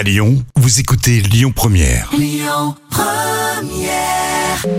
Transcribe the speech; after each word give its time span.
À 0.00 0.02
Lyon, 0.02 0.42
vous 0.56 0.80
écoutez 0.80 1.20
Lyon 1.20 1.52
Première. 1.54 2.10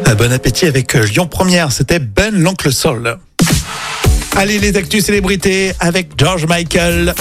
Ah, 0.05 0.15
bon 0.15 0.31
appétit 0.31 0.65
avec 0.65 0.95
euh, 0.95 1.03
Lyon 1.05 1.27
Première, 1.27 1.71
c'était 1.71 1.99
Ben 1.99 2.33
l'oncle 2.33 2.73
Sol. 2.73 3.19
Allez 4.35 4.57
les 4.57 4.75
actus 4.77 5.05
célébrités 5.05 5.73
avec 5.79 6.13
George 6.17 6.47
Michael. 6.47 7.13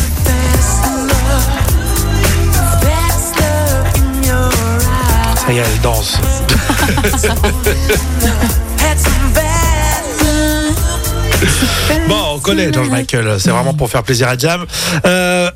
Ça 5.37 5.53
y 5.53 5.59
est, 5.59 5.61
elle 5.61 5.81
danse. 5.83 6.19
Bon, 12.09 12.17
on 12.17 12.20
connaît 12.41 12.73
George 12.73 12.89
Michael, 12.89 13.37
c'est 13.39 13.51
vraiment 13.51 13.75
pour 13.75 13.91
faire 13.91 14.03
plaisir 14.03 14.29
à 14.29 14.37
Jam. 14.37 14.65
Euh, 15.05 15.51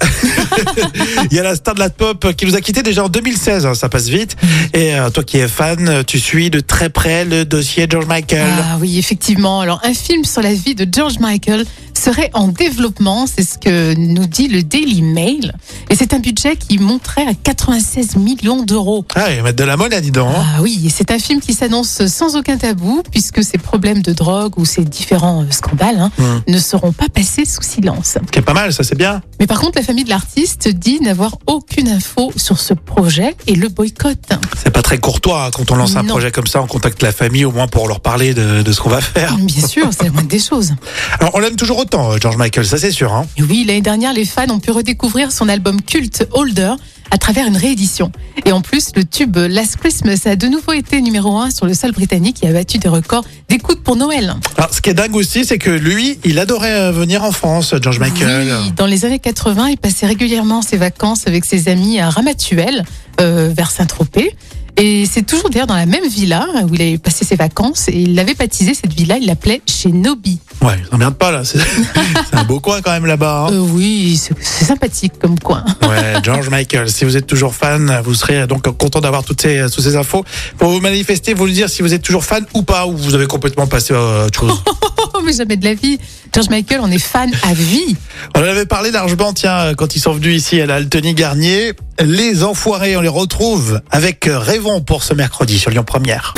Il 1.31 1.37
y 1.37 1.41
a 1.41 1.43
la 1.43 1.55
star 1.55 1.75
de 1.75 1.81
la 1.81 1.91
pop 1.91 2.35
qui 2.37 2.47
nous 2.47 2.55
a 2.55 2.61
quitté 2.61 2.83
déjà 2.83 3.05
en 3.05 3.09
2016, 3.09 3.67
hein, 3.67 3.75
ça 3.75 3.89
passe 3.89 4.09
vite. 4.09 4.37
Et 4.73 4.95
euh, 4.95 5.11
toi 5.11 5.23
qui 5.25 5.39
es 5.39 5.49
fan, 5.49 6.05
tu 6.07 6.19
suis 6.19 6.51
de 6.51 6.61
très 6.61 6.91
près 6.91 7.25
le 7.25 7.45
dossier 7.45 7.87
George 7.89 8.07
Michael. 8.07 8.47
Ah 8.59 8.77
oui, 8.81 8.99
effectivement. 8.99 9.61
Alors, 9.61 9.81
un 9.85 9.95
film 9.95 10.25
sur 10.25 10.43
la 10.43 10.53
vie 10.53 10.75
de 10.75 10.87
George 10.91 11.19
Michael 11.19 11.65
serait 12.05 12.31
en 12.35 12.49
développement, 12.49 13.27
c'est 13.27 13.43
ce 13.43 13.57
que 13.59 13.95
nous 13.95 14.27
dit 14.27 14.49
le 14.49 14.63
Daily 14.63 15.01
Mail. 15.03 15.55
Et 15.91 15.95
c'est 15.97 16.13
un 16.13 16.19
budget 16.19 16.57
qui 16.57 16.79
monterait 16.79 17.27
à 17.27 17.33
96 17.35 18.17
millions 18.17 18.63
d'euros. 18.63 19.05
Ah, 19.15 19.31
il 19.31 19.37
va 19.39 19.43
mettre 19.45 19.57
de 19.57 19.65
la 19.65 19.77
monnaie, 19.77 20.01
dis 20.01 20.11
donc. 20.11 20.29
hein. 20.37 20.45
Ah 20.57 20.63
oui, 20.63 20.93
c'est 20.95 21.11
un 21.11 21.19
film 21.19 21.41
qui 21.41 21.55
s'annonce 21.55 22.05
sans 22.07 22.37
aucun 22.37 22.57
tabou, 22.59 23.03
puisque 23.11 23.43
ses 23.43 23.59
problèmes 23.59 24.03
de 24.03 24.13
drogue 24.13 24.59
ou 24.59 24.65
ses 24.65 24.85
différents 24.85 25.43
euh, 25.43 25.47
scandales 25.51 25.99
hein, 25.99 26.11
Hmm. 26.19 26.41
ne 26.47 26.59
seront 26.59 26.93
pas 26.93 27.09
passés 27.09 27.45
sous 27.45 27.63
silence. 27.63 28.19
Qui 28.31 28.39
est 28.39 28.43
pas 28.43 28.53
mal, 28.55 28.73
ça 28.73 28.85
c'est 28.85 28.95
bien. 28.97 29.21
Mais 29.41 29.47
par 29.47 29.59
contre, 29.61 29.79
la 29.79 29.85
famille 29.85 30.05
de 30.05 30.11
l'artiste 30.11 30.69
dit 30.69 31.01
n'avoir 31.01 31.39
aucune 31.47 31.89
info 31.89 32.31
sur 32.37 32.59
ce 32.61 32.75
projet 32.75 33.35
et 33.47 33.55
le 33.55 33.69
boycotte. 33.69 34.29
C'est 34.63 34.71
pas 34.71 34.83
très 34.83 34.99
courtois 34.99 35.47
hein, 35.47 35.51
quand 35.53 35.71
on 35.73 35.77
lance 35.77 35.97
un 35.97 36.05
projet 36.05 36.31
comme 36.31 36.47
ça, 36.47 36.63
on 36.63 36.67
contacte 36.67 37.03
la 37.03 37.13
famille 37.13 37.45
au 37.45 37.51
moins 37.53 37.67
pour 37.67 37.89
leur 37.89 38.01
parler 38.01 38.35
de, 38.35 38.63
de 38.63 38.73
ce 38.73 38.81
qu'on 38.81 38.91
va 38.91 39.01
faire. 39.01 39.37
Bien 39.39 39.67
sûr, 39.67 39.89
c'est 39.91 40.05
la 40.05 40.11
moindre 40.11 40.29
des 40.29 40.39
choses. 40.39 40.75
Alors 41.21 41.33
on 41.35 41.41
l'aime 41.41 41.57
toujours 41.57 41.79
autant, 41.79 41.94
euh, 42.01 42.19
George 42.21 42.37
Michael, 42.37 42.67
ça 42.67 42.79
c'est 42.79 42.91
sûr. 42.91 43.13
Hein. 43.13 43.27
Oui, 43.39 43.65
l'année 43.67 43.81
dernière, 43.81 44.13
les 44.13 44.25
fans 44.25 44.49
ont 44.51 44.59
pu 44.59 44.71
redécouvrir 44.71 45.33
son 45.33 45.49
album 45.49 45.81
culte 45.81 46.27
Holder 46.33 46.73
à 47.11 47.19
travers 47.19 47.47
une 47.47 47.57
réédition. 47.57 48.11
Et 48.45 48.53
en 48.53 48.61
plus, 48.61 48.91
le 48.97 49.05
tube 49.05 49.37
Last 49.37 49.77
Christmas 49.77 50.23
a 50.25 50.37
de 50.37 50.49
nouveau 50.49 50.73
été 50.73 51.01
numéro 51.01 51.39
un 51.39 51.51
sur 51.51 51.67
le 51.67 51.75
sol 51.75 51.93
britannique 51.93 52.43
et 52.43 52.49
a 52.49 52.53
battu 52.53 52.79
des 52.79 52.89
records 52.89 53.25
d'écoute 53.49 53.83
pour 53.83 53.97
Noël. 53.97 54.35
Alors 54.57 54.75
ce 54.75 54.81
qui 54.81 54.91
est 54.91 54.95
dingue 54.95 55.15
aussi, 55.15 55.45
c'est 55.45 55.59
que 55.59 55.71
lui, 55.71 56.19
il 56.25 56.39
adorait 56.39 56.73
euh, 56.73 56.93
venir 56.93 57.23
en 57.23 57.33
France, 57.33 57.75
George 57.81 58.01
Michael. 58.01 58.49
Oui, 58.49 58.73
dans 58.77 58.87
les 58.87 59.05
années 59.05 59.21
80, 59.21 59.69
il 59.69 59.77
passait 59.77 60.07
régulièrement 60.07 60.63
ses 60.63 60.77
vacances 60.77 61.27
avec 61.27 61.45
ses 61.45 61.69
amis 61.69 62.01
à 62.01 62.11
Ramatuelle, 62.11 62.85
euh, 63.21 63.53
vers 63.55 63.71
Saint-Tropez. 63.71 64.35
Et 64.77 65.07
c'est 65.07 65.23
toujours 65.25 65.51
d'ailleurs 65.51 65.69
dans 65.69 65.77
la 65.77 65.87
même 65.87 66.07
villa 66.09 66.47
où 66.69 66.75
il 66.75 66.83
avait 66.83 66.99
passé 66.99 67.25
ses 67.25 67.37
vacances 67.37 67.87
et 67.89 67.93
il 67.97 68.15
l'avait 68.17 68.35
baptisé 68.35 68.75
cette 68.75 68.93
villa, 68.93 69.17
il 69.19 69.27
l'appelait 69.27 69.63
chez 69.67 69.93
Nobi. 69.93 70.41
Ouais, 70.63 70.75
ça 70.83 70.89
m'emmerde 70.93 71.15
pas 71.15 71.31
là, 71.31 71.45
c'est 71.45 71.59
un 72.33 72.43
beau 72.45 72.59
coin 72.59 72.81
quand 72.83 72.91
même 72.91 73.07
là-bas. 73.07 73.47
hein. 73.49 73.53
Euh, 73.53 73.61
oui, 73.61 74.19
c'est 74.21 74.65
sympathique 74.65 75.13
comme 75.21 75.39
coin. 75.39 75.65
Ouais, 75.89 76.15
George 76.25 76.49
Michael. 76.49 76.91
Si 76.91 77.05
vous 77.05 77.17
êtes 77.17 77.27
toujours 77.27 77.55
fan, 77.55 78.01
vous 78.05 78.15
serez 78.15 78.47
donc 78.49 78.63
content 78.77 79.01
d'avoir 79.01 79.23
toutes 79.23 79.43
ces, 79.43 79.65
toutes 79.73 79.85
ces 79.85 79.95
infos. 79.97 80.25
Pour 80.59 80.71
vous 80.71 80.81
manifester, 80.81 81.35
vous 81.35 81.47
nous 81.47 81.53
dire 81.53 81.69
si 81.69 81.83
vous 81.83 81.93
êtes 81.95 82.03
toujours 82.03 82.25
fan 82.25 82.45
ou 82.55 82.63
pas, 82.63 82.87
ou 82.87 82.97
vous 82.97 83.15
avez 83.15 83.27
complètement 83.27 83.67
passé 83.67 83.95
à 83.95 84.25
autre 84.27 84.41
chose. 84.41 84.63
Oh, 85.15 85.21
mais 85.25 85.33
jamais 85.33 85.57
de 85.57 85.65
la 85.65 85.75
vie. 85.75 85.99
George 86.35 86.49
Michael, 86.49 86.81
on 86.83 86.91
est 86.91 86.99
fan 86.99 87.31
à 87.43 87.55
vie. 87.55 87.97
On 88.35 88.41
en 88.41 88.45
avait 88.45 88.67
parlé 88.67 88.91
largement, 88.91 89.33
tiens, 89.33 89.75
quand 89.75 89.95
ils 89.95 90.01
sont 90.01 90.13
venus 90.13 90.37
ici 90.37 90.61
à 90.61 90.67
la 90.67 90.77
Altony 90.77 91.15
Garnier. 91.15 91.73
Les 92.01 92.43
enfoirés, 92.43 92.97
on 92.97 93.01
les 93.01 93.09
retrouve 93.09 93.81
avec 93.91 94.29
Rêvons 94.29 94.81
pour 94.81 95.05
ce 95.05 95.15
mercredi 95.15 95.59
sur 95.59 95.71
Lyon 95.71 95.85
Première. 95.85 96.35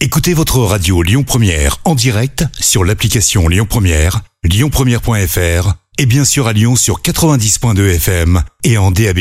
Écoutez 0.00 0.34
votre 0.34 0.58
radio 0.58 1.02
Lyon 1.02 1.22
Première 1.22 1.78
en 1.84 1.94
direct 1.94 2.44
sur 2.58 2.84
l'application 2.84 3.48
Lyon 3.48 3.66
Première, 3.68 4.20
lyonpremière.fr 4.42 5.74
et 5.98 6.06
bien 6.06 6.24
sûr 6.24 6.48
à 6.48 6.52
Lyon 6.52 6.76
sur 6.76 7.00
90.2 7.00 7.94
FM 7.94 8.42
et 8.64 8.78
en 8.78 8.90
DAB+. 8.90 9.20